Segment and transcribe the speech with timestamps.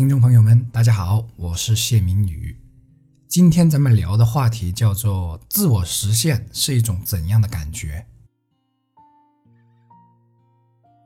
[0.00, 2.56] 听众朋友们，大家好，我是谢明宇。
[3.28, 8.06] 今天咱们聊的话题叫做“自我实现是一种怎样的感觉”。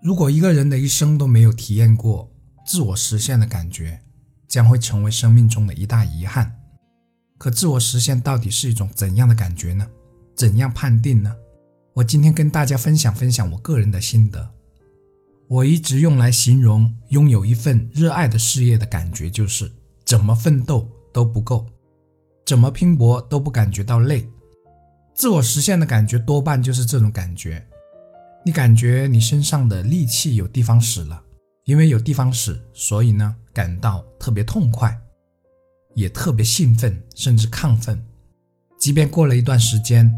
[0.00, 2.30] 如果一个人的一生都没有体验过
[2.64, 4.00] 自我实现的感觉，
[4.46, 6.61] 将会成为生命中的一大遗憾。
[7.36, 9.90] 可自我实现到底是一种怎样的感觉呢？
[10.36, 11.34] 怎样判定呢？
[11.95, 14.54] 我今天跟大家分享分享我个人的心得。
[15.48, 19.70] 我一直用来形容拥有一份热爱的事业的感觉，就是
[20.04, 21.67] 怎么奋斗都不够，
[22.46, 24.29] 怎么拼搏都不感觉到累。
[25.14, 27.64] 自我实现的感觉多半就是这种感觉，
[28.44, 31.22] 你感觉你身上的力气有地方使了，
[31.64, 34.98] 因为有地方使，所以呢感到特别痛快，
[35.95, 38.03] 也特别兴奋，甚至亢奋。
[38.78, 40.12] 即便过了一段时间，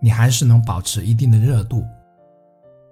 [0.00, 1.84] 你还是能保持一定的热度。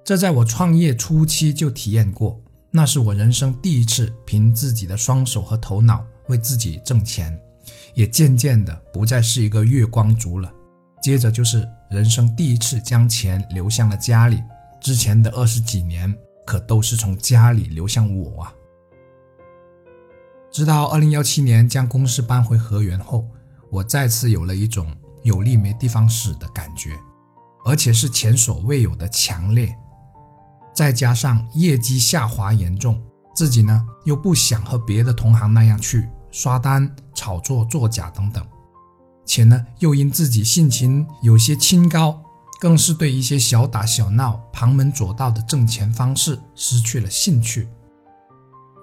[0.06, 2.40] 这在我创业初期就体验过，
[2.70, 7.36] 那是我人生第一次凭自己的双手和头脑为自己挣钱，
[7.92, 10.48] 也渐渐的不再是一个月光族了。
[11.02, 14.40] 接着就是人生第一次将钱流向了家里，
[14.80, 18.54] 之前的二十几年可都是从家里流向我啊。
[20.52, 23.28] 直到二零幺七年将公司搬回河源后，
[23.72, 24.86] 我再次有了一种
[25.24, 26.96] 有力没地方使的感觉，
[27.64, 29.76] 而且是前所未有的强烈。
[30.77, 33.02] 再加上业绩下滑严重，
[33.34, 38.46] 自己呢又不想和别的同行那样去刷单、炒作、作假等等，
[39.24, 42.22] 且呢又因自己性情有些清高，
[42.60, 47.66] 更是对一些小打小闹、旁门左道的挣钱方式失去了兴趣，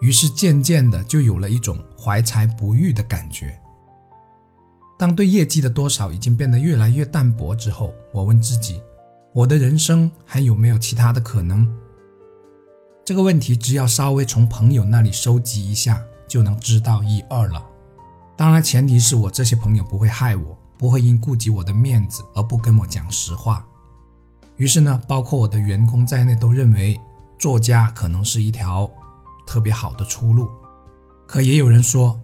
[0.02, 3.60] 于是渐渐的就有了一种怀才不遇的感觉。
[4.98, 8.82] 当对业绩的多少已经变得越来越淡薄之后，我问自己：
[9.32, 11.72] 我的人生还有没有其他的可能？
[13.06, 17.62] 这个问题只要稍微从朋友那里收集一下，就能知道一二了。
[18.38, 23.66] 当然，前提是我这些朋友不会害我，不会因顾及我的面子而不跟我讲实话。
[24.56, 26.98] 于是呢，包括我的员工在内都认为
[27.38, 28.90] 作家可能是一条
[29.46, 30.48] 特别好的出路。
[31.28, 32.18] 可也有人说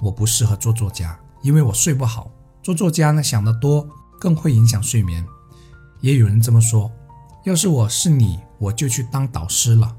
[0.00, 2.30] 我不适合做作家，因为我睡不好。
[2.62, 3.86] 做作家呢，想得多
[4.18, 5.26] 更会影响睡眠。
[6.00, 6.90] 也有人这么说，
[7.44, 9.94] 要是我是你，我就去当导师了。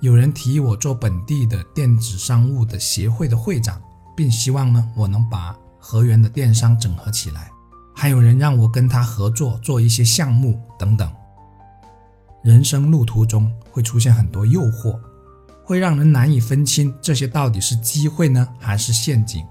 [0.00, 3.82] 有人提议我做本地的电子商务的协会的会长，
[4.16, 7.50] 并希望呢我能把河源的电商整合起来。
[7.94, 11.12] 还有人让我跟他合作做一些项目等等。
[12.44, 14.96] 人生路途中会出现很多诱惑，
[15.64, 19.44] 会让人难以分清这些到底是机会呢还是陷阱。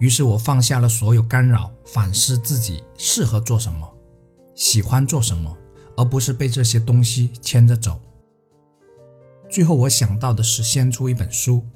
[0.00, 3.88] 于是我放下了所有干扰，反思自己适合做什么，
[4.56, 5.56] 喜欢做什么，
[5.96, 8.00] 而不是被这些东西牵着走。
[9.50, 11.66] 最后我想到的是先出一本书，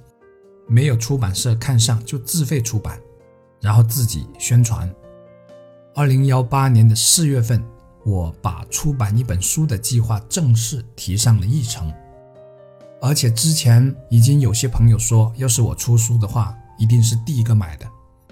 [0.69, 3.01] 没有出版社看上就自费出版，
[3.61, 4.89] 然后自己宣传。
[5.93, 7.65] 二零幺八年的四月份，
[8.05, 11.93] 我把出版一本书的计划正式提上了议程，
[13.03, 17.87] 而且之前已经有些朋友说，要是我出书的话，一定是第一个买的。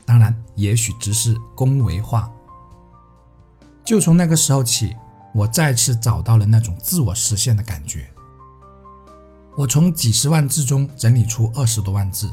[0.05, 2.31] 当然，也许只是恭维话。
[3.85, 4.95] 就从那个时候起，
[5.35, 8.09] 我再次找到了那种自我实现的感觉。
[9.57, 12.31] 我从几十万字中整理出二十多万字，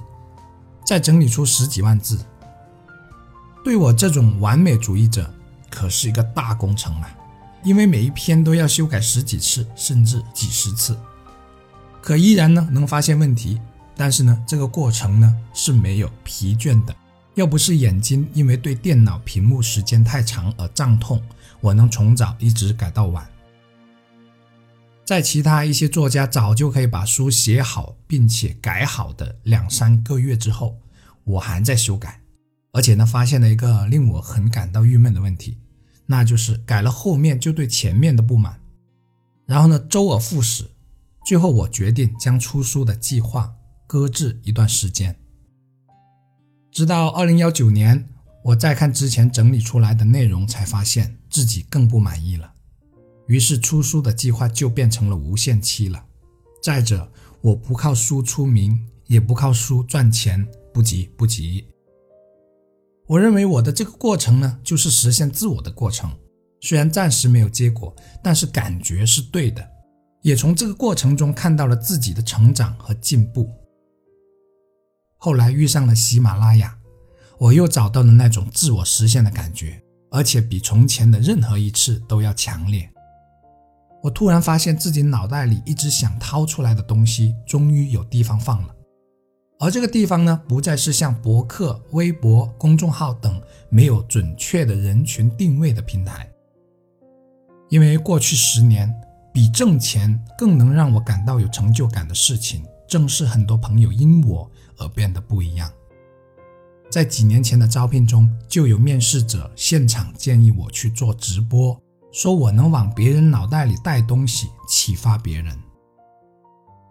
[0.85, 2.17] 再整理出十几万字。
[3.63, 5.29] 对我这种完美主义者，
[5.69, 7.09] 可是一个大工程啊！
[7.63, 10.97] 因为每一篇都要修改十几次，甚至几十次，
[12.01, 13.59] 可依然呢能发现问题。
[13.97, 16.95] 但是呢，这个过程呢是没有疲倦的。
[17.35, 21.21] 要不是眼睛因为对电脑屏幕时间太长而胀痛，
[21.59, 23.27] 我能从早一直改到晚。
[25.09, 30.77] 在其他一些作家早就可以把书写好并且改好的两三个月之后，
[31.23, 32.21] 我还在修改，
[32.73, 35.57] 而且呢发现了一个令我很感到郁闷的问题，
[36.05, 38.59] 那就是改了后面就对前面的不满，
[39.47, 40.69] 然后呢周而复始，
[41.25, 43.55] 最后我决定将出书的计划
[43.87, 45.15] 搁置一段时间，
[46.71, 48.07] 直到二零幺九年，
[48.43, 52.53] 我再看之前整理出来的内容，才发现自己更不满意了。
[53.29, 56.03] 于是出书的计划就变成了无限期了。
[56.63, 57.09] 再者，
[57.41, 61.67] 我不靠书出名，也不靠书赚钱，不急不急。
[63.05, 66.11] 我认为我的这个过程呢，就是实现自我的过程。
[66.59, 69.63] 虽然暂时没有结果，但是感觉是对的，
[70.23, 73.47] 也从这个过程中看到了自己的成长和进步。
[75.17, 76.75] 后来遇上了喜马拉雅，
[77.37, 79.79] 我又找到了那种自我实现的感觉，
[80.09, 82.91] 而且比从前的任何一次都要强烈。
[84.01, 88.75] 我突然发现自己脑袋里一直想掏出来的东西，终于有地方放了，
[89.59, 96.29] 而这个地方呢，不再是像博客、微博、公众号等没有准确的人群定位的平台。
[97.69, 98.93] 因为过去十年，
[99.33, 105.71] 比挣钱更能让我感到有成就感的事情，正是很多朋友因我而变得不一样。
[106.89, 111.79] 在几年前的招聘中，就有面试者现场建议我去做直播，
[112.11, 115.57] 说我能往别人脑袋里带东西，启发别人。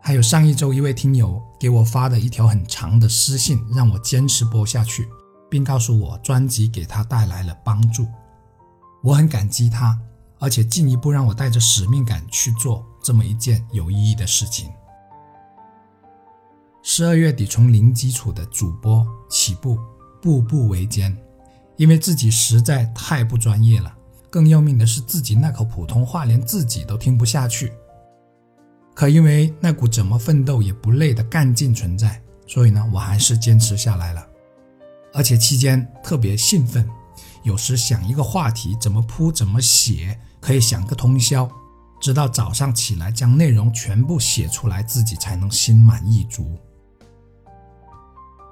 [0.00, 5.08] 还有上一周一位听友给我发的一条很长的私信，让我坚持播下去，
[5.50, 8.06] 并告诉我专辑给他带来了帮助，
[9.02, 9.98] 我很感激他。
[10.40, 14.70] 而且进一步让我带着使命感去做这么一件有意义的事情。
[16.80, 19.76] 十二月底从零基础的主播起步，
[20.22, 21.12] 步步维艰，
[21.76, 23.92] 因为自己实在太不专业了。
[24.30, 27.72] 更要命的是，自己那口普通话连自己都听不下去。
[28.94, 34.26] 可因为那股怎么奋斗也不累的干劲存在，所以呢，我还是坚持下来了。
[35.14, 36.88] 而且期间特别兴奋，
[37.42, 40.18] 有时想一个话题怎么铺怎么写。
[40.40, 41.50] 可以想个通宵，
[42.00, 46.56] 直到早上起来将内容全部写出来，自己才能心满意足。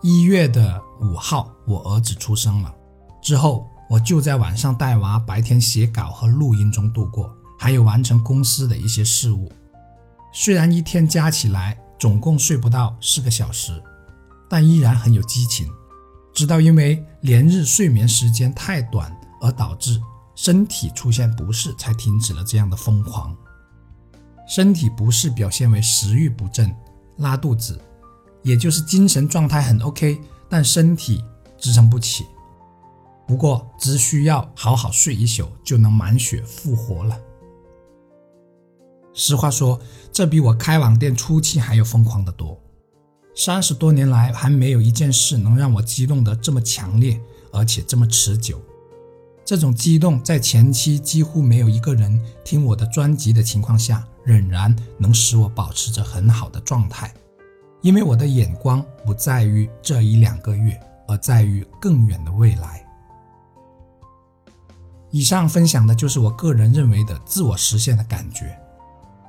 [0.03, 2.75] 一月的五号，我儿子出生了，
[3.23, 9.51] 之后我就在晚上带娃，白天写稿和录音中度过，还有完成公司的一些事务。
[10.33, 13.83] 虽然一天加起来总共睡不到四个小时，
[14.51, 15.69] 但依然很有激情。
[16.35, 19.11] 直到因为连日睡眠时间太短
[19.41, 20.01] 而导致。
[20.35, 23.35] 身体出现不适，才停止了这样的疯狂。
[24.47, 26.71] 身体不适表现为食欲不振、
[27.17, 27.81] 拉肚子，
[28.43, 31.25] 也就是精神状态很 OK，但身体
[31.57, 32.27] 支撑不起。
[33.27, 37.21] 不过只需要好好睡一宿，就能满血复活了。
[39.13, 39.81] 实话说，
[40.13, 42.61] 这比我开网店初期还要疯狂得多。
[43.35, 47.21] 三十多年来，还没有一件事能让我激动得这么强烈，
[47.53, 48.61] 而且这么持久。
[49.45, 57.13] 这种激动在前期几乎没有一个人听我的专辑的情况下，仍然能使我保持着很好的状态，
[57.83, 62.86] 因为我的眼光不在于这一两个月，而在于更远的未来。
[65.17, 68.55] 以上分享的就是我个人认为的自我实现的感觉。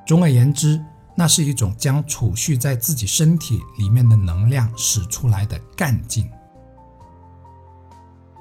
[0.05, 0.83] 总而言之，
[1.15, 6.29] 那是一种将储蓄在自己身体里面的能量使出来的干劲。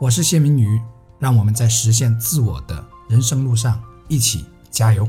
[0.01, 0.81] 我是谢明宇。
[1.19, 5.09] 让我们在实现自我的人生路上一起加油。